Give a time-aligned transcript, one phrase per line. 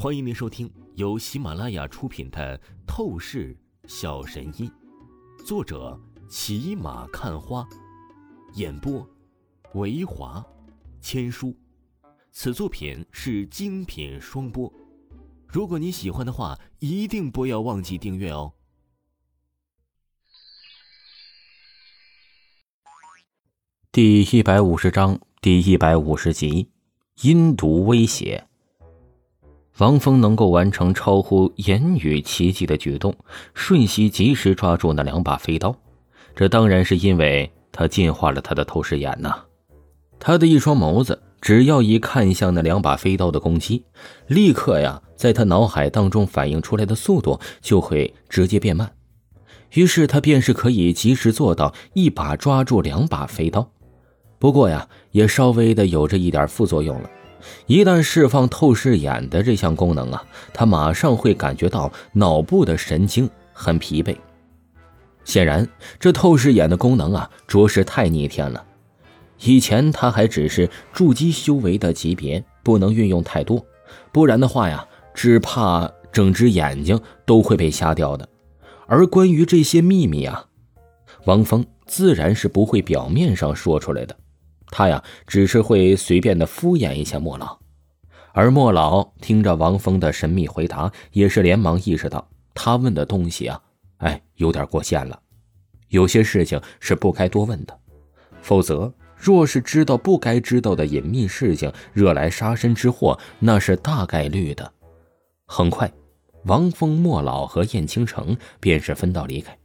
[0.00, 2.56] 欢迎您收听由喜马拉雅出品的
[2.86, 4.70] 《透视小神医》，
[5.44, 7.68] 作者骑马看花，
[8.54, 9.04] 演播
[9.74, 10.46] 维华
[11.00, 11.52] 千书。
[12.30, 14.72] 此作品是精品双播。
[15.48, 18.52] 如果你喜欢的话，一定不要忘记订阅哦。
[23.90, 26.70] 第一百五十章第一百五十集，
[27.22, 28.47] 阴毒威胁。
[29.78, 33.14] 王峰能够完成超乎言语奇迹的举动，
[33.54, 35.74] 瞬息及时抓住那两把飞刀，
[36.34, 39.36] 这当然是因为他进化了他的透视眼呐。
[40.18, 43.84] 他的一双眸子，只要一看向那两把飞刀的攻击，
[44.26, 48.90] 立刻呀，在他脑海当中反映出来的速度就会直接变慢，
[49.74, 53.70] 于是他便是可以及时做到一把抓住两把飞刀。
[54.40, 57.08] 不过呀，也稍微的有着一点副作用了。
[57.66, 64.16] 一旦释放透视眼的这项功能啊，他马上会感觉到脑部的神经很疲惫。
[65.24, 65.68] 显然，
[66.00, 68.64] 这透视眼的功能啊，着实太逆天了。
[69.40, 73.64] 以前他还只是筑基修为的级别，不能运用太多，
[74.10, 78.28] 不然的话呀，只怕整只眼睛都会被瞎掉的。
[78.86, 80.46] 而关于这些秘密啊，
[81.26, 84.16] 王峰自然是不会表面上说出来的。
[84.70, 87.58] 他呀，只是会随便的敷衍一下莫老，
[88.32, 93.60] 而莫老听着王峰的神秘回答，也是连忙意识到他问的东西啊，
[93.98, 95.18] 哎，有点过线了。
[95.88, 97.78] 有些事情是不该多问的，
[98.42, 104.70] 否则若是知道不该知道的隐秘事情，惹来杀身之祸，那是大概率的。
[105.46, 105.90] 很快，
[106.44, 109.56] 王峰、莫老和燕青城便是分道离开。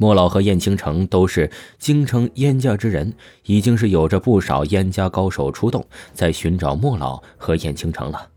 [0.00, 8.28] 莫老和燕青城都是京城燕家之人，已经是有着不少燕家高手出动，在寻找莫老和燕青城了。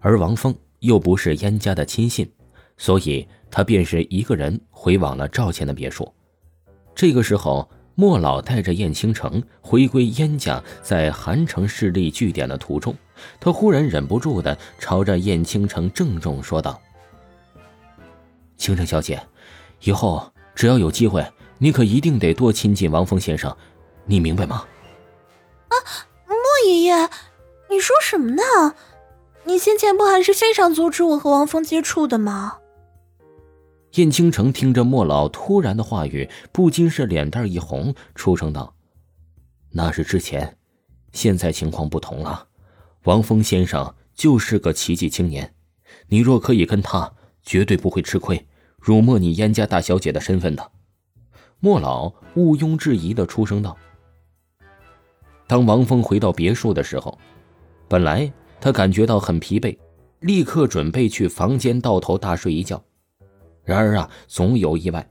[0.00, 2.30] 而王峰又不是燕家的亲信，
[2.76, 6.12] 所以他便是一个人回往了赵倩的别墅。
[6.94, 12.94] 这个时候，莫老带着燕青城回归燕家在韩城势力据点的途中，
[13.40, 16.78] 他忽然忍不住的朝着燕青城郑重说道
[18.58, 19.18] ：“青城小姐，
[19.80, 21.26] 以后……”只要有机会，
[21.58, 23.56] 你可一定得多亲近王峰先生，
[24.06, 24.66] 你明白吗？
[25.68, 25.74] 啊，
[26.26, 26.36] 莫
[26.66, 27.08] 爷爷，
[27.70, 28.74] 你说什么呢？
[29.44, 32.58] 你先前不还是非常阻止我和王峰接触的吗？
[33.94, 38.74] 燕倾城听着莫老突然的话语，不禁是脸蛋一红，出声道
[39.72, 40.56] ：“那是之前，
[41.12, 42.46] 现在情况不同了。
[43.04, 45.54] 王峰先生就是个奇迹青年，
[46.08, 48.46] 你若可以跟他，绝对不会吃亏。”
[48.82, 50.72] 辱没你燕家大小姐的身份的，
[51.60, 53.76] 莫老毋庸置疑的出声道。
[55.46, 57.16] 当王峰回到别墅的时候，
[57.86, 59.78] 本来他感觉到很疲惫，
[60.18, 62.82] 立刻准备去房间倒头大睡一觉。
[63.62, 65.08] 然而啊，总有意外。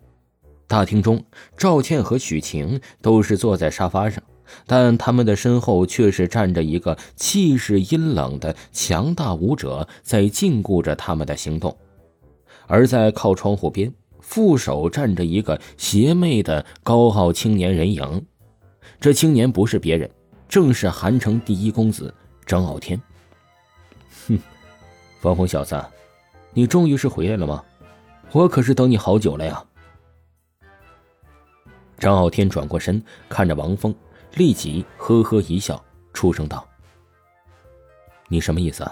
[0.68, 1.24] 大厅中，
[1.56, 4.22] 赵倩和许晴都是坐在沙发上，
[4.66, 11.78] 但他们的身后却是站着一个气势阴冷的强大武者，在禁锢着他们的行动。
[12.72, 18.26] 而在靠窗户边，负手站着一个邪魅的高傲青年人影。
[18.98, 20.09] 这青年不是别人，
[20.48, 22.14] 正是韩城第一公子
[22.46, 22.98] 张傲天。
[24.26, 24.40] 哼，
[25.22, 25.84] 王峰小子，
[26.54, 27.62] 你终于是回来了吗？
[28.32, 29.62] 我可是等你好久了呀。
[31.98, 33.94] 张傲天转过身，看着王峰，
[34.36, 35.84] 立即呵呵一笑，
[36.14, 36.66] 出声道
[38.32, 38.90] ：“你什么意思？”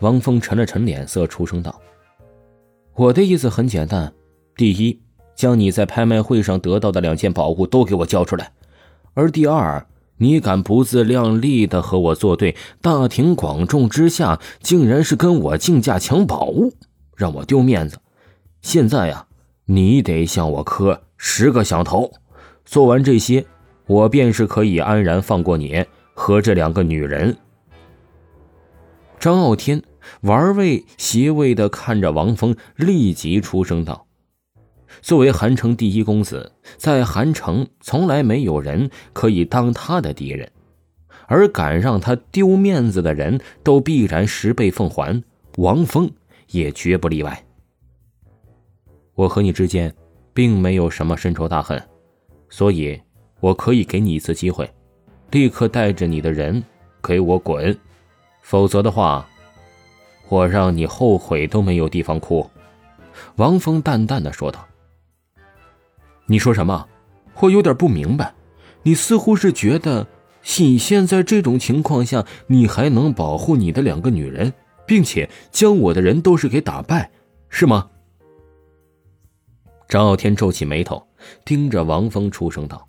[0.00, 1.80] 王峰沉了沉脸色，出声道。
[2.98, 4.12] 我的意思很简单，
[4.56, 5.00] 第一，
[5.36, 8.46] 将你在拍卖会上得到的两件宝物都给我交出来；
[9.14, 9.86] 而第二，
[10.16, 16.72] 你敢不自量力的和我作对，大庭广众之下，竟然是跟我竞价抢宝物，
[17.14, 18.00] 让我丢面子。
[18.62, 19.28] 现在呀，
[19.66, 22.10] 你得向我磕十个响头。
[22.64, 23.46] 做完这些，
[23.86, 27.36] 我便是可以安然放过你和这两个女人。
[29.20, 29.80] 张傲天。
[30.22, 34.06] 玩味邪味的看着王峰，立即出声道
[35.00, 40.50] ：“作为韩城第一公子，在韩城从来没有人可以当他的敌人，
[41.26, 45.22] 而敢让他丢面子的人都必然十倍奉还。
[45.56, 46.10] 王峰
[46.50, 47.44] 也绝不例外。
[49.14, 49.94] 我和你之间
[50.32, 51.82] 并没有什么深仇大恨，
[52.48, 53.00] 所以
[53.40, 54.68] 我可以给你一次机会，
[55.30, 56.62] 立刻带着你的人
[57.02, 57.76] 给我滚，
[58.42, 59.28] 否则的话。”
[60.28, 62.48] 我让你后悔都没有地方哭，
[63.36, 64.66] 王峰淡淡的说道。
[66.26, 66.86] 你说什么？
[67.40, 68.34] 我有点不明白。
[68.82, 70.06] 你似乎是觉得
[70.58, 74.52] 你现在这种情况下，你还能保护你的两个女人，
[74.86, 77.10] 并且将我的人都是给打败，
[77.48, 77.90] 是吗？
[79.88, 81.06] 张傲天皱起眉头，
[81.44, 82.88] 盯着王峰，出声道：“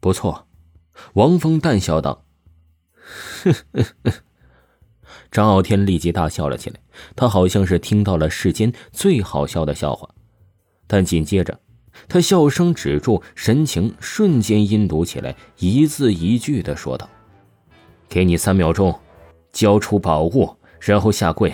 [0.00, 0.46] 不错。”
[1.14, 2.24] 王峰淡笑道
[3.42, 4.12] ：“呵呵呵。”
[5.30, 6.76] 张傲天立即大笑了起来，
[7.14, 10.08] 他好像是听到了世间最好笑的笑话，
[10.86, 11.58] 但紧接着。
[12.08, 17.08] 他笑声止住，神情瞬间阴毒起来，一字一句的说道
[18.08, 18.98] ：“给你三秒钟，
[19.52, 21.52] 交出宝物，然后下跪，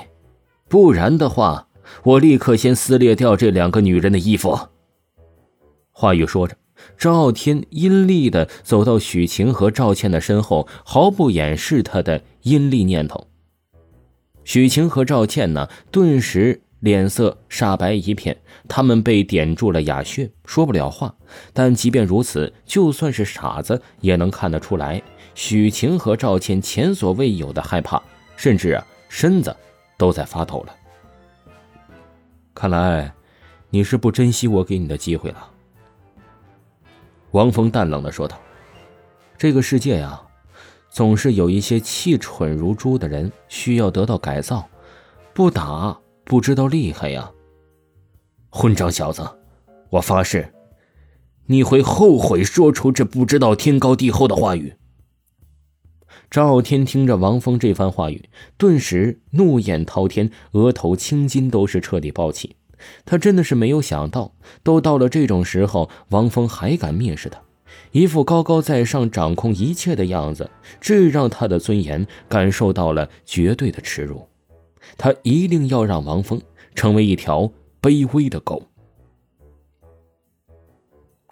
[0.69, 1.67] 不然的话，
[2.05, 4.59] 我立刻先撕裂掉这两个女人的衣服。”
[5.91, 6.57] 话语说着，
[6.97, 13.27] 张傲天阴厉的走到许晴和赵倩的身后，毫不掩饰他的阴厉念头。
[14.47, 16.63] 许晴和赵倩呢，顿时。
[16.81, 18.37] 脸色煞白一片，
[18.69, 21.13] 他们被点住了哑穴，说不了话。
[21.55, 25.03] 但即便如此，就算是傻子也能看得出来，
[25.35, 28.01] 许晴和赵倩前所未有的害怕，
[28.37, 29.57] 甚至啊，身子
[29.97, 30.77] 都在发抖了。
[32.55, 33.13] 看来，
[33.71, 35.51] 你是不珍惜我给你的机会了。”
[37.33, 38.39] 王峰淡冷的说道
[39.39, 40.21] ，“这个世界呀，
[40.97, 44.67] 总是有一些气蠢如猪的人需要得到改造，
[45.35, 45.95] 不打。”
[46.25, 47.31] 不知道厉害呀，
[48.49, 49.23] 混账小子！
[49.91, 50.53] 我发誓，
[51.45, 54.75] 你会后悔说出这不知道天高地厚的话语。
[56.31, 62.57] 赵天听着王峰这番话语，顿时怒焰滔天，额头青筋都是彻底暴起。
[63.05, 64.33] 他真的是没有想到，
[64.65, 67.41] 都到了这种时候，王峰还敢蔑视他，
[67.93, 74.27] 一副高高在上、掌控一切的样子，这让他的尊严感受到了绝对的耻辱。
[74.97, 76.41] 他一定要让王峰
[76.75, 77.51] 成为一条
[77.83, 78.63] 卑微的狗。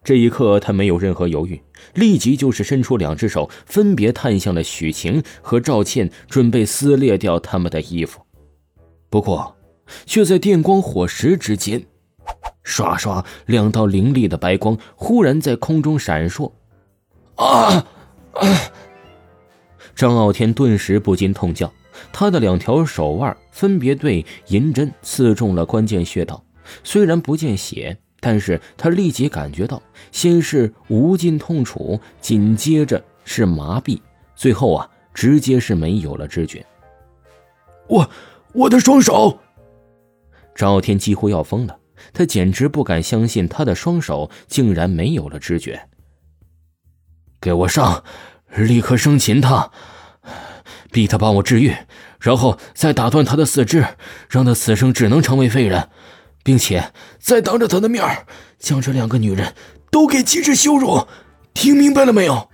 [0.03, 1.63] 这一刻，他没有任何犹豫，
[1.95, 8.21] 立即就是伸出两只手，分别探向了许晴和赵倩，准备撕裂掉他们的衣服。
[9.09, 9.57] 不过，
[10.05, 11.87] 却在电光火石之间，
[12.65, 16.51] 唰唰，两道凌厉的白光忽然在空中闪烁。
[17.37, 17.87] 啊！
[18.33, 18.49] 啊
[19.95, 21.73] 张傲天顿时不禁痛叫。
[22.13, 26.43] 他的两条手腕分别对银针刺中了关键穴道，
[26.83, 29.81] 虽然不见血，但是他立即感觉到，
[30.11, 34.01] 先是无尽痛楚，紧接着是麻痹，
[34.35, 36.67] 最后啊，直接是没有了知觉。
[37.87, 38.11] 我
[38.53, 39.39] 我的双手！
[40.57, 41.79] 张傲天几乎要疯了，
[42.13, 45.89] 他简直不敢相信他的双手竟然没有了知觉。
[47.41, 48.03] 给我上，
[48.57, 49.71] 立刻生擒他！
[50.91, 51.75] 逼他帮我治愈，
[52.21, 53.85] 然后再打断他的四肢，
[54.31, 55.89] 让他此生只能成为废人，
[56.43, 58.03] 并且再当着他的面
[58.59, 59.55] 将这两个女人
[59.91, 61.07] 都给极致羞辱。
[61.53, 62.49] 听明白了没有？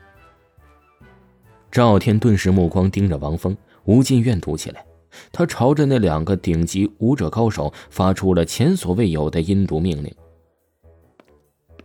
[1.71, 4.85] 赵天顿时目光盯着王峰，无尽怨毒起来。
[5.33, 10.15] 他朝着那两个顶级武者高手发出了前所未有的阴毒命令：“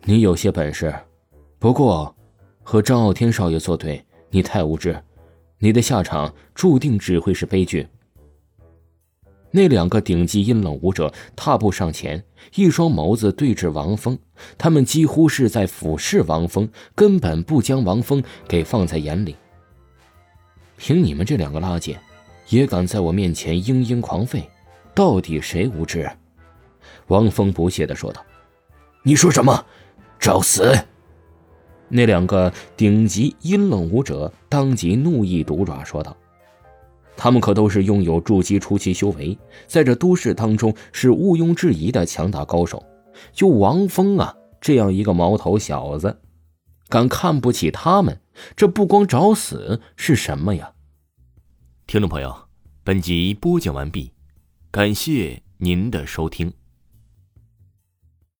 [0.03, 0.93] 你有些本事，
[1.59, 2.15] 不过
[2.63, 4.99] 和张傲天少爷作对，你太无知。”
[5.57, 7.87] 你的下场注定只会是悲剧。
[9.51, 12.21] 那两个顶级阴冷武者踏步上前，
[12.55, 14.19] 一双眸子对着王峰，
[14.57, 19.37] 他们几乎是在俯视王峰，根本不将王峰给放在眼里。
[20.75, 21.95] 凭你们这两个垃圾，
[22.49, 24.43] 也敢在我面前嘤嘤狂吠，
[24.93, 26.09] 到底谁无知？
[27.07, 28.23] 王峰不屑的说道
[29.03, 29.65] ：“你说什么？
[30.19, 30.73] 找死！”
[31.87, 36.15] 那两个顶级阴冷武者当即怒意毒爪，说道
[37.15, 42.83] ：“他们可都是拥有筑基初期修为，在这都市当中是毋庸置疑的强大高手。
[43.31, 46.19] 就王峰啊，这样一个毛头小子，
[46.89, 48.19] 敢看不起他们，
[48.55, 50.71] 这不光找死是什么呀？”
[51.87, 52.35] 听众朋友，
[52.83, 54.11] 本集播讲完毕，
[54.71, 56.51] 感谢您的收听。